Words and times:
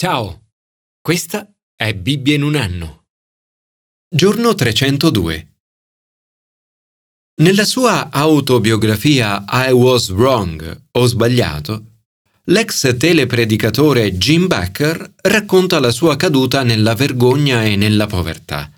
Ciao, 0.00 0.52
questa 1.00 1.52
è 1.74 1.92
Bibbia 1.92 2.36
in 2.36 2.44
un 2.44 2.54
anno. 2.54 3.06
Giorno 4.08 4.54
302. 4.54 5.56
Nella 7.42 7.64
sua 7.64 8.08
autobiografia 8.08 9.44
I 9.48 9.72
Was 9.72 10.10
Wrong, 10.10 10.84
ho 10.92 11.04
sbagliato, 11.04 12.02
l'ex 12.44 12.96
telepredicatore 12.96 14.16
Jim 14.16 14.46
Bakker 14.46 15.14
racconta 15.22 15.80
la 15.80 15.90
sua 15.90 16.14
caduta 16.14 16.62
nella 16.62 16.94
vergogna 16.94 17.64
e 17.64 17.74
nella 17.74 18.06
povertà. 18.06 18.70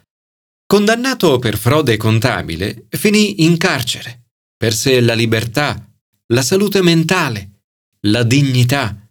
Condannato 0.64 1.38
per 1.38 1.58
frode 1.58 1.98
contabile, 1.98 2.86
finì 2.88 3.44
in 3.44 3.58
carcere, 3.58 4.30
perse 4.56 5.02
la 5.02 5.12
libertà, 5.12 5.86
la 6.28 6.40
salute 6.40 6.80
mentale, 6.80 7.64
la 8.06 8.22
dignità, 8.22 9.06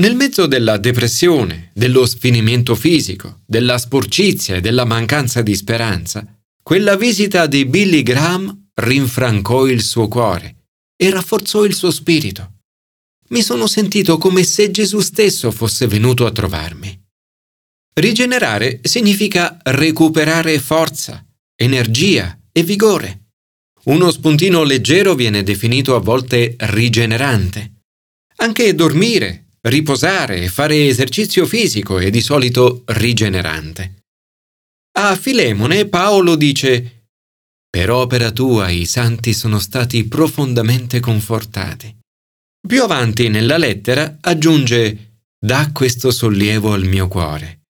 Nel 0.03 0.15
mezzo 0.15 0.47
della 0.47 0.77
depressione, 0.77 1.72
dello 1.75 2.06
sfinimento 2.06 2.77
fisico, 2.77 3.41
della 3.44 3.77
sporcizia 3.77 4.55
e 4.55 4.61
della 4.61 4.84
mancanza 4.84 5.42
di 5.42 5.56
speranza, 5.56 6.40
quella 6.62 6.97
visita 6.97 7.47
di 7.47 7.64
Billy 7.64 8.03
Graham 8.03 8.69
rinfrancò 8.75 9.66
il 9.66 9.83
suo 9.83 10.08
cuore 10.08 10.66
e 10.97 11.11
rafforzò 11.11 11.64
il 11.64 11.75
suo 11.75 11.91
spirito. 11.91 12.58
Mi 13.28 13.42
sono 13.42 13.66
sentito 13.66 14.19
come 14.19 14.42
se 14.42 14.70
Gesù 14.70 15.00
stesso 15.00 15.50
fosse 15.50 15.86
venuto 15.86 16.27
a 16.27 16.33
trovarmi. 16.33 16.98
Rigenerare 17.94 18.81
significa 18.83 19.58
recuperare 19.62 20.58
forza, 20.58 21.25
energia 21.56 22.38
e 22.53 22.62
vigore. 22.62 23.28
Uno 23.84 24.11
spuntino 24.11 24.62
leggero 24.62 25.14
viene 25.14 25.42
definito 25.42 25.94
a 25.94 26.00
volte 26.00 26.55
rigenerante. 26.58 27.84
Anche 28.36 28.75
dormire, 28.75 29.47
riposare 29.62 30.42
e 30.42 30.48
fare 30.48 30.86
esercizio 30.86 31.47
fisico 31.47 31.98
è 31.98 32.11
di 32.11 32.20
solito 32.20 32.83
rigenerante. 32.86 34.00
A 35.03 35.17
Filemone 35.17 35.89
Paolo 35.89 36.37
dice 36.37 37.06
Per 37.70 37.89
opera 37.89 38.33
tua 38.33 38.69
i 38.69 38.84
santi 38.84 39.33
sono 39.33 39.59
stati 39.59 40.06
profondamente 40.06 41.01
confortati. 41.01 41.98
Più 42.69 42.83
avanti 42.83 43.31
nella 43.31 43.56
lettera 43.56 44.19
aggiunge 44.21 45.23
Da 45.39 45.73
questo 45.73 46.11
sollievo 46.11 46.75
al 46.75 46.84
mio 46.84 47.09
cuore. 47.09 47.62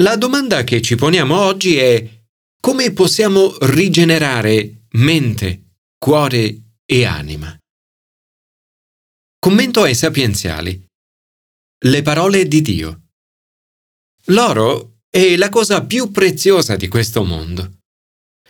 La 0.00 0.16
domanda 0.16 0.62
che 0.62 0.82
ci 0.82 0.96
poniamo 0.96 1.34
oggi 1.34 1.76
è 1.76 2.24
come 2.60 2.92
possiamo 2.92 3.56
rigenerare 3.62 4.82
mente, 4.90 5.76
cuore 5.96 6.74
e 6.84 7.06
anima? 7.06 7.58
Commento 9.38 9.82
ai 9.82 9.94
sapienziali. 9.94 10.84
Le 11.86 12.02
parole 12.02 12.46
di 12.46 12.60
Dio. 12.60 13.00
L'oro 14.26 14.99
è 15.10 15.36
la 15.36 15.48
cosa 15.48 15.84
più 15.84 16.12
preziosa 16.12 16.76
di 16.76 16.86
questo 16.86 17.24
mondo. 17.24 17.78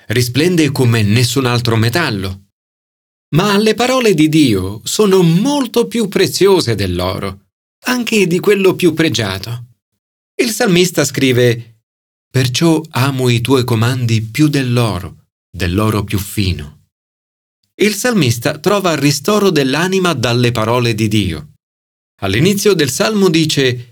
Risplende 0.08 0.70
come 0.70 1.02
nessun 1.02 1.46
altro 1.46 1.76
metallo. 1.76 2.48
Ma 3.34 3.56
le 3.56 3.74
parole 3.74 4.12
di 4.12 4.28
Dio 4.28 4.82
sono 4.84 5.22
molto 5.22 5.86
più 5.86 6.08
preziose 6.08 6.74
dell'oro, 6.74 7.46
anche 7.86 8.26
di 8.26 8.38
quello 8.40 8.74
più 8.74 8.92
pregiato. 8.92 9.68
Il 10.34 10.50
salmista 10.50 11.04
scrive 11.04 11.78
Perciò 12.30 12.82
amo 12.90 13.28
i 13.28 13.40
tuoi 13.40 13.64
comandi 13.64 14.20
più 14.20 14.48
dell'oro, 14.48 15.28
dell'oro 15.50 16.04
più 16.04 16.18
fino. 16.18 16.88
Il 17.74 17.94
salmista 17.94 18.58
trova 18.58 18.92
il 18.92 18.98
ristoro 18.98 19.50
dell'anima 19.50 20.12
dalle 20.12 20.52
parole 20.52 20.94
di 20.94 21.08
Dio. 21.08 21.52
All'inizio 22.20 22.74
del 22.74 22.90
salmo 22.90 23.30
dice 23.30 23.89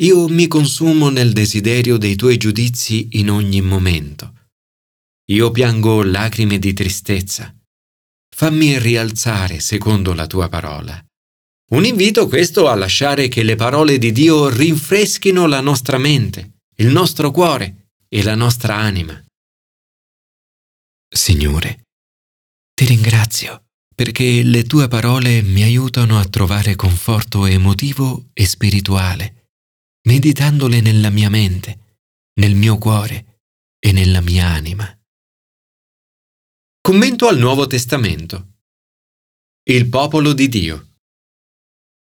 io 0.00 0.28
mi 0.28 0.46
consumo 0.46 1.08
nel 1.08 1.32
desiderio 1.32 1.96
dei 1.96 2.14
tuoi 2.14 2.36
giudizi 2.36 3.08
in 3.12 3.30
ogni 3.30 3.60
momento. 3.60 4.50
Io 5.30 5.50
piango 5.50 6.04
lacrime 6.04 6.58
di 6.58 6.72
tristezza. 6.72 7.52
Fammi 8.34 8.78
rialzare 8.78 9.58
secondo 9.58 10.14
la 10.14 10.28
tua 10.28 10.48
parola. 10.48 11.04
Un 11.70 11.84
invito 11.84 12.28
questo 12.28 12.68
a 12.68 12.76
lasciare 12.76 13.26
che 13.26 13.42
le 13.42 13.56
parole 13.56 13.98
di 13.98 14.12
Dio 14.12 14.48
rinfreschino 14.48 15.46
la 15.46 15.60
nostra 15.60 15.98
mente, 15.98 16.60
il 16.76 16.88
nostro 16.88 17.32
cuore 17.32 17.88
e 18.08 18.22
la 18.22 18.36
nostra 18.36 18.76
anima. 18.76 19.20
Signore, 21.10 21.82
ti 22.72 22.86
ringrazio 22.86 23.64
perché 23.94 24.44
le 24.44 24.62
tue 24.62 24.86
parole 24.86 25.42
mi 25.42 25.64
aiutano 25.64 26.20
a 26.20 26.24
trovare 26.24 26.76
conforto 26.76 27.46
emotivo 27.46 28.28
e 28.32 28.46
spirituale 28.46 29.37
meditandole 30.06 30.80
nella 30.80 31.10
mia 31.10 31.28
mente, 31.28 31.96
nel 32.40 32.54
mio 32.54 32.78
cuore 32.78 33.42
e 33.78 33.92
nella 33.92 34.20
mia 34.20 34.46
anima. 34.46 34.98
Commento 36.80 37.28
al 37.28 37.38
Nuovo 37.38 37.66
Testamento. 37.66 38.54
Il 39.68 39.88
popolo 39.88 40.32
di 40.32 40.48
Dio. 40.48 40.86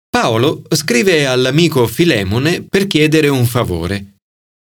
Paolo 0.09 0.63
scrive 0.69 1.25
all'amico 1.25 1.85
Filemone 1.87 2.63
per 2.63 2.87
chiedere 2.87 3.27
un 3.27 3.45
favore. 3.45 4.19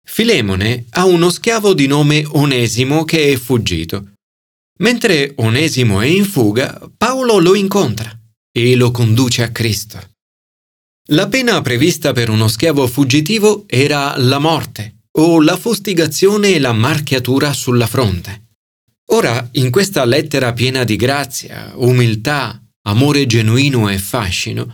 Filemone 0.05 0.87
ha 0.91 1.05
uno 1.05 1.29
schiavo 1.29 1.73
di 1.73 1.87
nome 1.87 2.25
Onesimo 2.25 3.05
che 3.05 3.31
è 3.31 3.37
fuggito. 3.37 4.13
Mentre 4.79 5.33
Onesimo 5.37 6.01
è 6.01 6.07
in 6.07 6.25
fuga, 6.25 6.79
Paolo 6.97 7.39
lo 7.39 7.55
incontra 7.55 8.11
e 8.51 8.75
lo 8.75 8.91
conduce 8.91 9.43
a 9.43 9.51
Cristo. 9.51 10.15
La 11.11 11.27
pena 11.27 11.59
prevista 11.61 12.13
per 12.13 12.29
uno 12.29 12.47
schiavo 12.47 12.85
fuggitivo 12.85 13.63
era 13.65 14.15
la 14.17 14.37
morte 14.37 15.05
o 15.13 15.41
la 15.41 15.57
fustigazione 15.57 16.49
e 16.49 16.59
la 16.59 16.71
marchiatura 16.71 17.51
sulla 17.51 17.87
fronte. 17.87 18.49
Ora, 19.07 19.49
in 19.53 19.71
questa 19.71 20.05
lettera 20.05 20.53
piena 20.53 20.83
di 20.83 20.95
grazia, 20.95 21.71
umiltà, 21.77 22.61
amore 22.83 23.25
genuino 23.25 23.89
e 23.89 23.97
fascino, 23.97 24.71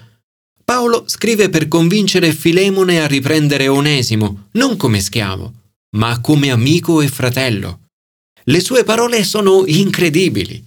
Paolo 0.66 1.06
scrive 1.08 1.48
per 1.48 1.70
convincere 1.70 2.34
Filemone 2.34 3.00
a 3.00 3.08
riprendere 3.08 3.70
Onesimo, 3.70 4.48
non 4.54 4.76
come 4.76 5.00
schiavo, 5.00 5.54
ma 5.96 6.20
come 6.20 6.52
amico 6.52 7.00
e 7.00 7.08
fratello. 7.08 7.88
Le 8.44 8.60
sue 8.60 8.84
parole 8.84 9.24
sono 9.24 9.64
incredibili 9.66 10.62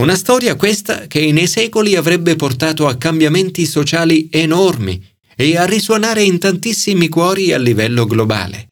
una 0.00 0.16
storia 0.16 0.56
questa 0.56 1.06
che 1.06 1.30
nei 1.30 1.46
secoli 1.46 1.94
avrebbe 1.94 2.34
portato 2.34 2.86
a 2.86 2.96
cambiamenti 2.96 3.66
sociali 3.66 4.28
enormi 4.32 5.06
e 5.36 5.58
a 5.58 5.66
risuonare 5.66 6.22
in 6.22 6.38
tantissimi 6.38 7.08
cuori 7.08 7.52
a 7.52 7.58
livello 7.58 8.06
globale. 8.06 8.68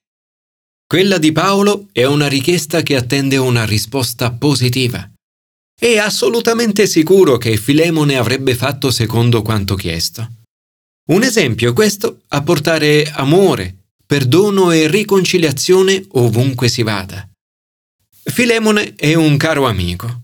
Quella 0.86 1.18
di 1.18 1.30
Paolo 1.32 1.88
è 1.92 2.04
una 2.04 2.28
richiesta 2.28 2.80
che 2.80 2.96
attende 2.96 3.36
una 3.36 3.66
risposta 3.66 4.32
positiva. 4.32 5.06
È 5.78 5.98
assolutamente 5.98 6.86
sicuro 6.86 7.36
che 7.36 7.58
Filemone 7.58 8.16
avrebbe 8.16 8.54
fatto 8.54 8.90
secondo 8.90 9.42
quanto 9.42 9.74
chiesto. 9.74 10.26
Un 11.10 11.22
esempio 11.24 11.74
questo 11.74 12.22
a 12.28 12.42
portare 12.42 13.04
amore, 13.04 13.76
perdono 14.06 14.70
e 14.70 14.88
riconciliazione 14.88 16.02
ovunque 16.12 16.68
si 16.68 16.82
vada. 16.82 17.28
Filemone 18.24 18.94
è 18.94 19.12
un 19.12 19.36
caro 19.36 19.66
amico 19.66 20.22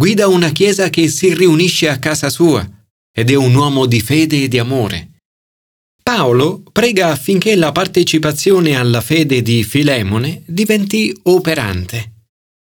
Guida 0.00 0.28
una 0.28 0.48
chiesa 0.48 0.88
che 0.88 1.08
si 1.08 1.34
riunisce 1.34 1.86
a 1.90 1.98
casa 1.98 2.30
sua 2.30 2.66
ed 3.14 3.30
è 3.30 3.34
un 3.34 3.54
uomo 3.54 3.84
di 3.84 4.00
fede 4.00 4.44
e 4.44 4.48
di 4.48 4.58
amore. 4.58 5.10
Paolo 6.02 6.62
prega 6.72 7.08
affinché 7.08 7.54
la 7.54 7.70
partecipazione 7.70 8.76
alla 8.76 9.02
fede 9.02 9.42
di 9.42 9.62
Filemone 9.62 10.40
diventi 10.46 11.14
operante. 11.24 12.12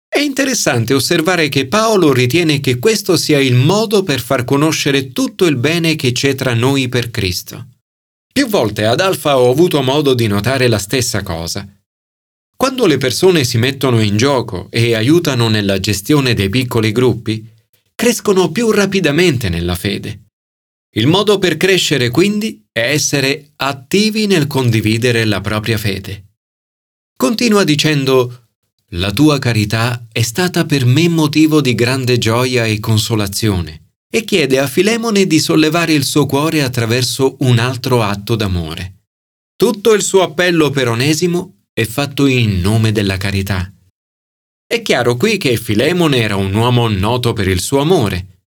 È 0.07 0.19
interessante 0.19 0.93
osservare 0.93 1.49
che 1.49 1.67
Paolo 1.69 2.13
ritiene 2.13 2.61
che 2.61 2.79
questo 2.79 3.17
sia 3.17 3.41
il 3.41 3.55
modo 3.55 4.03
per 4.03 4.21
far 4.21 4.45
conoscere 4.45 5.13
tutto 5.13 5.47
il 5.47 5.57
bene 5.57 5.97
che 5.97 6.13
c'è 6.13 6.35
tra 6.35 6.53
noi 6.53 6.91
per 6.91 7.11
Cristo. 7.11 7.69
Più 8.31 8.47
volte 8.47 8.85
ad 8.85 9.01
Alfa 9.01 9.39
ho 9.39 9.51
avuto 9.51 9.81
modo 9.81 10.13
di 10.13 10.27
notare 10.27 10.69
la 10.69 10.79
stessa 10.79 11.23
cosa. 11.23 11.67
Quando 12.63 12.87
le 12.87 12.97
persone 12.97 13.43
si 13.43 13.59
mettono 13.59 14.01
in 14.01 14.17
gioco 14.17 14.69
e 14.71 14.95
aiutano 14.95 15.49
nella 15.49 15.81
gestione 15.81 16.33
dei 16.33 16.49
piccoli 16.49 16.93
gruppi, 16.93 17.45
crescono 17.93 18.53
più 18.53 18.71
rapidamente 18.71 19.49
nella 19.49 19.75
fede. 19.75 20.27
Il 20.95 21.09
modo 21.09 21.41
per 21.41 21.57
crescere 21.57 22.09
quindi 22.11 22.65
è 22.71 22.83
essere 22.83 23.51
attivi 23.57 24.29
nel 24.29 24.47
condividere 24.47 25.25
la 25.25 25.41
propria 25.41 25.77
fede. 25.77 26.37
Continua 27.17 27.65
dicendo 27.65 28.47
la 28.91 29.11
tua 29.11 29.41
carità 29.41 30.07
è 30.13 30.23
stata 30.23 30.65
per 30.65 30.85
me 30.85 31.09
motivo 31.09 31.61
di 31.61 31.75
grande 31.75 32.17
gioia 32.19 32.65
e 32.65 32.79
consolazione, 32.79 33.95
e 34.09 34.23
chiede 34.23 34.61
a 34.61 34.69
Filemone 34.69 35.27
di 35.27 35.41
sollevare 35.41 35.95
il 35.95 36.05
suo 36.05 36.27
cuore 36.27 36.63
attraverso 36.63 37.39
un 37.41 37.59
altro 37.59 38.05
atto 38.05 38.37
d'amore. 38.37 39.01
Tutto 39.57 39.95
il 39.95 40.03
suo 40.03 40.23
appello 40.23 40.71
per 40.71 40.87
Onesimo 40.87 41.62
è 41.75 41.85
fatto 41.85 42.27
in 42.27 42.61
nome 42.61 42.93
della 42.93 43.17
carità. 43.17 43.73
È 44.67 44.83
chiaro 44.83 45.17
qui 45.17 45.39
che 45.39 45.57
Filemone 45.57 46.19
era 46.19 46.37
un 46.37 46.53
uomo 46.53 46.87
noto 46.89 47.33
per 47.33 47.49
il 47.49 47.61
suo 47.61 47.81
amore. 47.81 48.41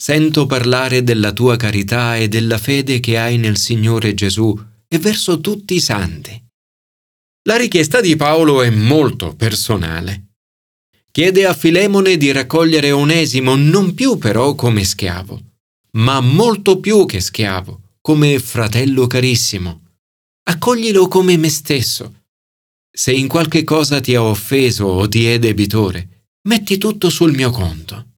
Sento 0.00 0.46
parlare 0.46 1.02
della 1.02 1.32
tua 1.32 1.56
carità 1.56 2.16
e 2.16 2.28
della 2.28 2.56
fede 2.56 3.00
che 3.00 3.18
hai 3.18 3.36
nel 3.36 3.56
Signore 3.56 4.14
Gesù 4.14 4.56
e 4.86 4.98
verso 4.98 5.40
tutti 5.40 5.74
i 5.74 5.80
santi. 5.80 6.40
La 7.48 7.56
richiesta 7.56 8.00
di 8.00 8.14
Paolo 8.14 8.62
è 8.62 8.70
molto 8.70 9.34
personale. 9.34 10.34
Chiede 11.10 11.46
a 11.46 11.54
Filemone 11.54 12.16
di 12.16 12.30
raccogliere 12.30 12.92
Onesimo 12.92 13.56
non 13.56 13.94
più 13.94 14.18
però 14.18 14.54
come 14.54 14.84
schiavo, 14.84 15.40
ma 15.92 16.20
molto 16.20 16.78
più 16.78 17.06
che 17.06 17.20
schiavo, 17.20 17.96
come 18.00 18.38
fratello 18.38 19.08
carissimo. 19.08 19.82
Accoglilo 20.44 21.08
come 21.08 21.36
me 21.36 21.48
stesso. 21.48 22.17
Se 22.98 23.12
in 23.12 23.28
qualche 23.28 23.62
cosa 23.62 24.00
ti 24.00 24.16
ha 24.16 24.24
offeso 24.24 24.86
o 24.86 25.08
ti 25.08 25.24
è 25.28 25.38
debitore, 25.38 26.30
metti 26.48 26.78
tutto 26.78 27.10
sul 27.10 27.32
mio 27.32 27.52
conto. 27.52 28.14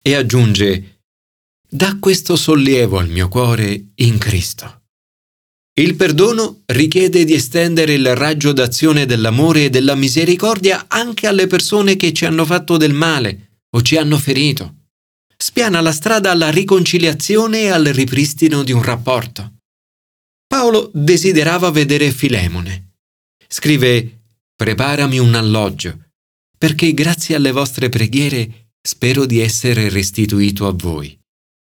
E 0.00 0.14
aggiunge, 0.14 1.00
da 1.68 1.98
questo 1.98 2.36
sollievo 2.36 2.98
al 2.98 3.08
mio 3.08 3.26
cuore 3.26 3.86
in 3.92 4.18
Cristo. 4.18 4.82
Il 5.80 5.96
perdono 5.96 6.62
richiede 6.66 7.24
di 7.24 7.34
estendere 7.34 7.94
il 7.94 8.14
raggio 8.14 8.52
d'azione 8.52 9.04
dell'amore 9.04 9.64
e 9.64 9.70
della 9.70 9.96
misericordia 9.96 10.84
anche 10.86 11.26
alle 11.26 11.48
persone 11.48 11.96
che 11.96 12.12
ci 12.12 12.24
hanno 12.24 12.44
fatto 12.44 12.76
del 12.76 12.92
male 12.92 13.62
o 13.74 13.82
ci 13.82 13.96
hanno 13.96 14.16
ferito. 14.16 14.76
Spiana 15.36 15.80
la 15.80 15.90
strada 15.90 16.30
alla 16.30 16.50
riconciliazione 16.50 17.62
e 17.62 17.70
al 17.70 17.86
ripristino 17.86 18.62
di 18.62 18.70
un 18.70 18.82
rapporto. 18.84 19.54
Paolo 20.46 20.88
desiderava 20.94 21.72
vedere 21.72 22.12
Filemone. 22.12 22.92
Scrive 23.48 24.18
Preparami 24.60 25.18
un 25.18 25.34
alloggio, 25.36 26.10
perché 26.58 26.92
grazie 26.92 27.34
alle 27.34 27.50
vostre 27.50 27.88
preghiere 27.88 28.72
spero 28.78 29.24
di 29.24 29.40
essere 29.40 29.88
restituito 29.88 30.66
a 30.66 30.72
voi. 30.72 31.18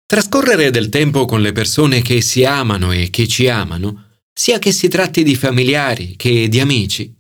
Trascorrere 0.06 0.70
del 0.70 0.90
tempo 0.90 1.24
con 1.24 1.42
le 1.42 1.54
persone 1.54 2.02
che 2.02 2.20
si 2.20 2.44
amano 2.44 2.92
e 2.92 3.10
che 3.10 3.26
ci 3.26 3.48
amano, 3.48 4.20
sia 4.34 4.60
che 4.60 4.74
si 4.74 4.90
tratti 4.90 5.24
di 5.24 5.34
familiari 5.34 6.18
che 6.18 6.50
di 6.50 6.60
amici, 6.60 7.16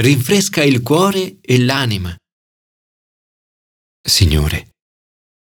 rinfresca 0.00 0.64
il 0.64 0.82
cuore 0.82 1.36
e 1.40 1.60
l'anima. 1.60 2.12
Signore, 4.04 4.70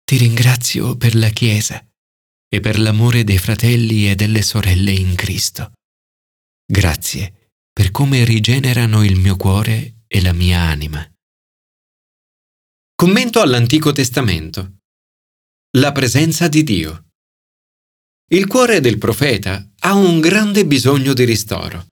ti 0.05 0.19
ringrazio 0.19 0.97
per 0.97 1.17
la 1.17 1.31
Chiesa 1.31 1.85
e 2.49 2.61
per 2.61 2.79
l'amore 2.79 3.25
dei 3.25 3.39
fratelli 3.39 4.09
e 4.09 4.15
delle 4.15 4.43
sorelle 4.43 4.93
in 4.93 5.17
Cristo. 5.17 5.73
Grazie 6.65 7.38
per 7.79 7.93
come 7.93 8.25
rigenerano 8.25 9.05
il 9.05 9.15
mio 9.15 9.37
cuore 9.37 9.99
e 10.09 10.21
la 10.21 10.33
mia 10.33 10.63
anima. 10.63 11.01
Commento 12.97 13.41
all'Antico 13.41 13.93
Testamento 13.93 14.79
la 15.77 15.93
presenza 15.93 16.49
di 16.49 16.65
Dio. 16.65 17.05
Il 18.33 18.49
cuore 18.49 18.81
del 18.81 18.99
profeta 18.99 19.65
ha 19.79 19.95
un 19.95 20.19
grande 20.19 20.67
bisogno 20.67 21.13
di 21.13 21.23
ristoro. 21.23 21.87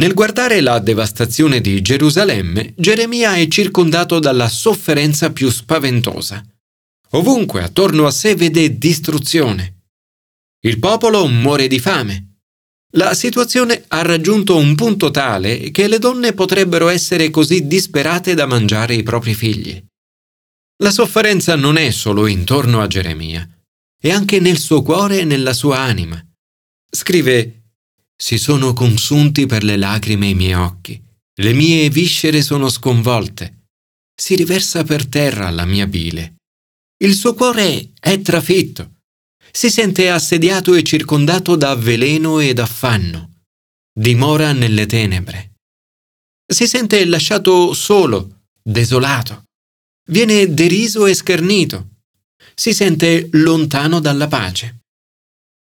Nel 0.00 0.12
guardare 0.12 0.60
la 0.60 0.80
devastazione 0.80 1.60
di 1.60 1.80
Gerusalemme, 1.80 2.74
Geremia 2.76 3.36
è 3.36 3.46
circondato 3.46 4.18
dalla 4.18 4.48
sofferenza 4.48 5.30
più 5.30 5.50
spaventosa. 5.50 6.44
Ovunque 7.10 7.62
attorno 7.62 8.06
a 8.06 8.10
sé 8.10 8.34
vede 8.34 8.76
distruzione. 8.76 9.84
Il 10.64 10.80
popolo 10.80 11.28
muore 11.28 11.68
di 11.68 11.78
fame. 11.78 12.31
La 12.94 13.14
situazione 13.14 13.84
ha 13.88 14.02
raggiunto 14.02 14.56
un 14.56 14.74
punto 14.74 15.10
tale 15.10 15.70
che 15.70 15.88
le 15.88 15.98
donne 15.98 16.34
potrebbero 16.34 16.88
essere 16.88 17.30
così 17.30 17.66
disperate 17.66 18.34
da 18.34 18.44
mangiare 18.44 18.94
i 18.94 19.02
propri 19.02 19.34
figli. 19.34 19.82
La 20.82 20.90
sofferenza 20.90 21.56
non 21.56 21.78
è 21.78 21.90
solo 21.90 22.26
intorno 22.26 22.82
a 22.82 22.86
Geremia, 22.86 23.48
è 23.98 24.10
anche 24.10 24.40
nel 24.40 24.58
suo 24.58 24.82
cuore 24.82 25.20
e 25.20 25.24
nella 25.24 25.54
sua 25.54 25.78
anima. 25.78 26.22
Scrive, 26.90 27.70
si 28.14 28.36
sono 28.36 28.74
consunti 28.74 29.46
per 29.46 29.64
le 29.64 29.76
lacrime 29.76 30.28
i 30.28 30.34
miei 30.34 30.54
occhi, 30.54 31.02
le 31.40 31.52
mie 31.54 31.88
viscere 31.88 32.42
sono 32.42 32.68
sconvolte, 32.68 33.68
si 34.14 34.36
riversa 34.36 34.84
per 34.84 35.06
terra 35.06 35.48
la 35.48 35.64
mia 35.64 35.86
bile. 35.86 36.34
Il 37.02 37.14
suo 37.14 37.32
cuore 37.34 37.92
è 37.98 38.20
trafitto, 38.20 38.91
si 39.50 39.70
sente 39.70 40.08
assediato 40.10 40.74
e 40.74 40.82
circondato 40.82 41.56
da 41.56 41.74
veleno 41.74 42.40
ed 42.40 42.58
affanno, 42.58 43.42
dimora 43.92 44.52
nelle 44.52 44.86
tenebre. 44.86 45.54
Si 46.46 46.66
sente 46.66 47.04
lasciato 47.04 47.72
solo, 47.72 48.42
desolato 48.62 49.44
viene 50.06 50.52
deriso 50.52 51.06
e 51.06 51.14
schernito, 51.14 51.88
si 52.54 52.74
sente 52.74 53.28
lontano 53.32 54.00
dalla 54.00 54.28
pace. 54.28 54.80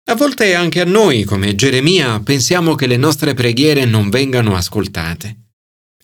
A 0.08 0.14
volte 0.14 0.54
anche 0.54 0.80
a 0.80 0.84
noi, 0.84 1.24
come 1.24 1.54
Geremia, 1.54 2.20
pensiamo 2.20 2.74
che 2.74 2.86
le 2.86 2.96
nostre 2.96 3.34
preghiere 3.34 3.84
non 3.84 4.08
vengano 4.08 4.54
ascoltate. 4.54 5.36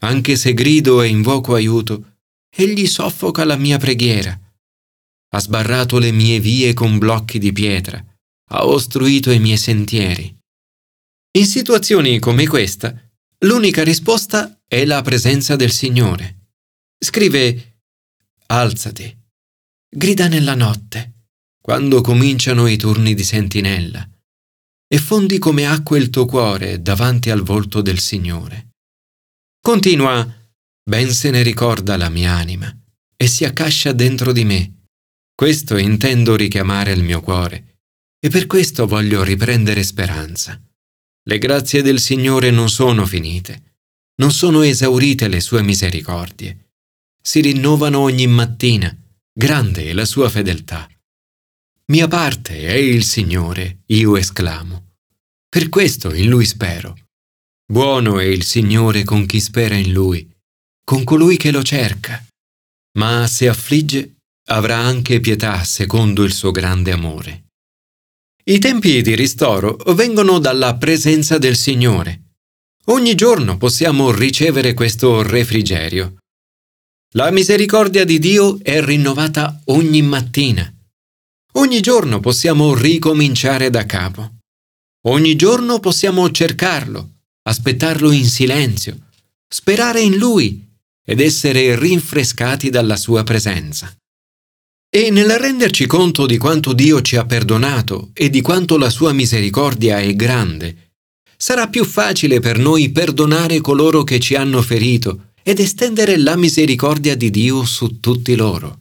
Anche 0.00 0.34
se 0.34 0.54
grido 0.54 1.02
e 1.02 1.08
invoco 1.08 1.54
aiuto, 1.54 2.16
egli 2.50 2.86
soffoca 2.86 3.44
la 3.44 3.56
mia 3.56 3.78
preghiera. 3.78 4.36
Ha 5.34 5.40
sbarrato 5.40 5.98
le 5.98 6.12
mie 6.12 6.40
vie 6.40 6.74
con 6.74 6.98
blocchi 6.98 7.38
di 7.38 7.52
pietra, 7.52 8.04
ha 8.50 8.66
ostruito 8.66 9.30
i 9.30 9.38
miei 9.38 9.56
sentieri. 9.56 10.36
In 11.38 11.46
situazioni 11.46 12.18
come 12.18 12.46
questa, 12.46 12.94
l'unica 13.44 13.82
risposta 13.82 14.60
è 14.66 14.84
la 14.84 15.00
presenza 15.00 15.56
del 15.56 15.70
Signore. 15.70 16.50
Scrive 16.98 17.78
alzati, 18.46 19.18
grida 19.88 20.28
nella 20.28 20.54
notte, 20.54 21.26
quando 21.62 22.02
cominciano 22.02 22.66
i 22.66 22.76
turni 22.76 23.14
di 23.14 23.24
sentinella, 23.24 24.06
e 24.86 24.98
fondi 24.98 25.38
come 25.38 25.64
acqua 25.64 25.96
il 25.96 26.10
tuo 26.10 26.26
cuore 26.26 26.82
davanti 26.82 27.30
al 27.30 27.40
volto 27.40 27.80
del 27.80 27.98
Signore. 27.98 28.72
Continua, 29.62 30.50
ben 30.84 31.10
se 31.12 31.30
ne 31.30 31.42
ricorda 31.42 31.96
la 31.96 32.10
mia 32.10 32.32
anima, 32.32 32.70
e 33.16 33.26
si 33.26 33.46
accascia 33.46 33.92
dentro 33.92 34.32
di 34.32 34.44
me. 34.44 34.81
Questo 35.42 35.76
intendo 35.76 36.36
richiamare 36.36 36.92
il 36.92 37.02
mio 37.02 37.20
cuore, 37.20 37.80
e 38.20 38.28
per 38.28 38.46
questo 38.46 38.86
voglio 38.86 39.24
riprendere 39.24 39.82
speranza. 39.82 40.56
Le 41.24 41.38
grazie 41.38 41.82
del 41.82 41.98
Signore 41.98 42.52
non 42.52 42.70
sono 42.70 43.04
finite, 43.06 43.78
non 44.20 44.30
sono 44.30 44.62
esaurite 44.62 45.26
le 45.26 45.40
sue 45.40 45.62
misericordie 45.62 46.68
si 47.20 47.40
rinnovano 47.40 47.98
ogni 47.98 48.28
mattina, 48.28 48.96
grande 49.32 49.86
è 49.86 49.92
la 49.92 50.04
sua 50.04 50.28
fedeltà. 50.28 50.88
Mia 51.86 52.06
parte 52.06 52.58
è 52.60 52.74
il 52.74 53.02
Signore, 53.02 53.82
io 53.86 54.16
esclamo. 54.16 54.92
Per 55.48 55.68
questo 55.68 56.14
in 56.14 56.28
Lui 56.28 56.46
spero. 56.46 56.96
Buono 57.64 58.20
è 58.20 58.24
il 58.24 58.44
Signore 58.44 59.02
con 59.02 59.26
chi 59.26 59.40
spera 59.40 59.74
in 59.74 59.92
Lui, 59.92 60.28
con 60.84 61.02
colui 61.02 61.36
che 61.36 61.50
lo 61.50 61.64
cerca. 61.64 62.24
Ma 62.98 63.26
se 63.26 63.48
affligge, 63.48 64.18
avrà 64.46 64.76
anche 64.76 65.20
pietà 65.20 65.62
secondo 65.64 66.24
il 66.24 66.32
suo 66.32 66.50
grande 66.50 66.92
amore. 66.92 67.44
I 68.44 68.58
tempi 68.58 69.02
di 69.02 69.14
ristoro 69.14 69.76
vengono 69.94 70.38
dalla 70.38 70.74
presenza 70.76 71.38
del 71.38 71.56
Signore. 71.56 72.22
Ogni 72.86 73.14
giorno 73.14 73.56
possiamo 73.56 74.10
ricevere 74.10 74.74
questo 74.74 75.22
refrigerio. 75.22 76.16
La 77.14 77.30
misericordia 77.30 78.04
di 78.04 78.18
Dio 78.18 78.58
è 78.62 78.82
rinnovata 78.82 79.60
ogni 79.66 80.02
mattina. 80.02 80.72
Ogni 81.52 81.80
giorno 81.80 82.18
possiamo 82.18 82.74
ricominciare 82.74 83.70
da 83.70 83.86
capo. 83.86 84.38
Ogni 85.06 85.36
giorno 85.36 85.78
possiamo 85.78 86.28
cercarlo, 86.30 87.18
aspettarlo 87.42 88.10
in 88.10 88.26
silenzio, 88.26 88.98
sperare 89.46 90.00
in 90.00 90.16
Lui 90.16 90.66
ed 91.04 91.20
essere 91.20 91.78
rinfrescati 91.78 92.70
dalla 92.70 92.96
sua 92.96 93.22
presenza. 93.22 93.94
E 94.94 95.08
nel 95.08 95.38
renderci 95.38 95.86
conto 95.86 96.26
di 96.26 96.36
quanto 96.36 96.74
Dio 96.74 97.00
ci 97.00 97.16
ha 97.16 97.24
perdonato 97.24 98.10
e 98.12 98.28
di 98.28 98.42
quanto 98.42 98.76
la 98.76 98.90
sua 98.90 99.14
misericordia 99.14 99.98
è 100.00 100.14
grande, 100.14 100.90
sarà 101.34 101.68
più 101.68 101.86
facile 101.86 102.40
per 102.40 102.58
noi 102.58 102.90
perdonare 102.90 103.62
coloro 103.62 104.04
che 104.04 104.20
ci 104.20 104.34
hanno 104.34 104.60
ferito 104.60 105.30
ed 105.42 105.60
estendere 105.60 106.18
la 106.18 106.36
misericordia 106.36 107.16
di 107.16 107.30
Dio 107.30 107.64
su 107.64 108.00
tutti 108.00 108.36
loro. 108.36 108.80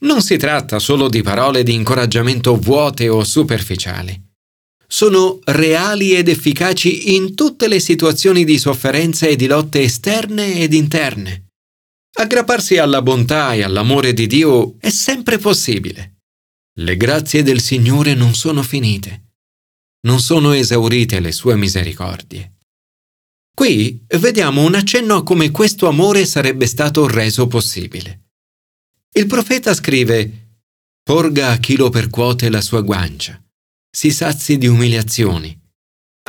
Non 0.00 0.20
si 0.20 0.36
tratta 0.36 0.80
solo 0.80 1.08
di 1.08 1.22
parole 1.22 1.62
di 1.62 1.74
incoraggiamento 1.74 2.56
vuote 2.56 3.08
o 3.08 3.22
superficiali. 3.22 4.20
Sono 4.84 5.38
reali 5.44 6.10
ed 6.10 6.26
efficaci 6.26 7.14
in 7.14 7.36
tutte 7.36 7.68
le 7.68 7.78
situazioni 7.78 8.44
di 8.44 8.58
sofferenza 8.58 9.26
e 9.28 9.36
di 9.36 9.46
lotte 9.46 9.80
esterne 9.80 10.58
ed 10.58 10.72
interne. 10.72 11.43
Aggrapparsi 12.16 12.76
alla 12.78 13.02
bontà 13.02 13.54
e 13.54 13.64
all'amore 13.64 14.12
di 14.12 14.28
Dio 14.28 14.76
è 14.78 14.88
sempre 14.88 15.38
possibile. 15.38 16.18
Le 16.78 16.96
grazie 16.96 17.42
del 17.42 17.60
Signore 17.60 18.14
non 18.14 18.34
sono 18.34 18.62
finite. 18.62 19.32
Non 20.06 20.20
sono 20.20 20.52
esaurite 20.52 21.18
le 21.18 21.32
sue 21.32 21.56
misericordie. 21.56 22.58
Qui 23.52 24.04
vediamo 24.18 24.62
un 24.62 24.76
accenno 24.76 25.16
a 25.16 25.22
come 25.24 25.50
questo 25.50 25.88
amore 25.88 26.24
sarebbe 26.24 26.66
stato 26.66 27.08
reso 27.08 27.48
possibile. 27.48 28.26
Il 29.12 29.26
profeta 29.26 29.74
scrive 29.74 30.58
Porga 31.02 31.50
a 31.50 31.56
chi 31.56 31.76
lo 31.76 31.90
percuote 31.90 32.48
la 32.48 32.60
sua 32.60 32.80
guancia, 32.82 33.42
si 33.90 34.10
sazi 34.10 34.56
di 34.56 34.68
umiliazioni. 34.68 35.60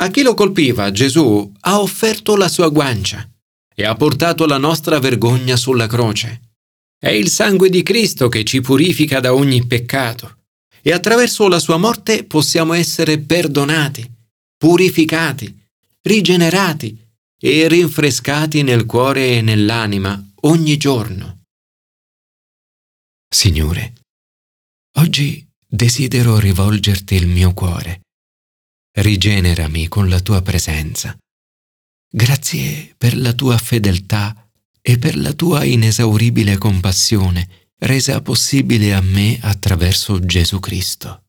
A 0.00 0.08
chi 0.08 0.22
lo 0.22 0.34
colpiva 0.34 0.90
Gesù 0.90 1.52
ha 1.60 1.80
offerto 1.80 2.36
la 2.36 2.48
sua 2.48 2.68
guancia 2.70 3.30
e 3.78 3.84
ha 3.84 3.94
portato 3.94 4.46
la 4.46 4.56
nostra 4.56 4.98
vergogna 4.98 5.54
sulla 5.54 5.86
croce. 5.86 6.54
È 6.98 7.10
il 7.10 7.28
sangue 7.28 7.68
di 7.68 7.82
Cristo 7.82 8.28
che 8.28 8.42
ci 8.42 8.62
purifica 8.62 9.20
da 9.20 9.34
ogni 9.34 9.66
peccato 9.66 10.38
e 10.80 10.92
attraverso 10.92 11.46
la 11.46 11.58
sua 11.58 11.76
morte 11.76 12.24
possiamo 12.24 12.72
essere 12.72 13.18
perdonati, 13.18 14.10
purificati, 14.56 15.54
rigenerati 16.00 16.98
e 17.38 17.68
rinfrescati 17.68 18.62
nel 18.62 18.86
cuore 18.86 19.36
e 19.36 19.40
nell'anima 19.42 20.24
ogni 20.42 20.78
giorno. 20.78 21.42
Signore, 23.28 23.92
oggi 24.98 25.46
desidero 25.66 26.38
rivolgerti 26.38 27.14
il 27.16 27.26
mio 27.26 27.52
cuore. 27.52 28.00
Rigenerami 28.96 29.88
con 29.88 30.08
la 30.08 30.20
tua 30.20 30.40
presenza. 30.40 31.14
Grazie 32.08 32.94
per 32.96 33.16
la 33.16 33.32
tua 33.32 33.58
fedeltà 33.58 34.48
e 34.80 34.98
per 34.98 35.16
la 35.16 35.32
tua 35.32 35.64
inesauribile 35.64 36.56
compassione 36.58 37.48
resa 37.78 38.22
possibile 38.22 38.94
a 38.94 39.00
me 39.00 39.38
attraverso 39.42 40.24
Gesù 40.24 40.60
Cristo. 40.60 41.25